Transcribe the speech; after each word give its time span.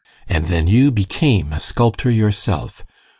And 0.27 0.45
then 0.45 0.65
you 0.65 0.89
became 0.89 1.53
a 1.53 1.59
sculptor 1.59 2.09
yourself. 2.09 2.83